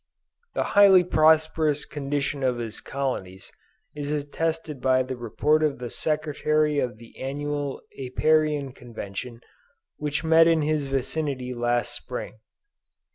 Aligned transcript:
The 0.55 0.63
highly 0.73 1.03
prosperous 1.03 1.85
condition 1.85 2.41
of 2.41 2.57
his 2.57 2.81
colonies 2.81 3.51
is 3.93 4.11
attested 4.11 4.81
by 4.81 5.03
the 5.03 5.15
Report 5.15 5.61
of 5.61 5.77
the 5.77 5.91
Secretary 5.91 6.79
of 6.79 6.97
the 6.97 7.15
Annual 7.21 7.83
Apiarian 8.03 8.73
Convention 8.73 9.41
which 9.97 10.23
met 10.23 10.47
in 10.47 10.63
his 10.63 10.87
vicinity 10.87 11.53
last 11.53 11.93
spring. 11.93 12.39